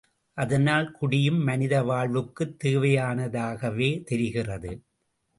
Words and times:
அதனால் 0.37 0.91
குடியும் 0.91 1.41
மனித 1.43 1.83
வாழ்வுக்குத் 1.83 2.55
தேவையானதாகவே 2.63 4.03
தெரிகிறது. 4.03 4.71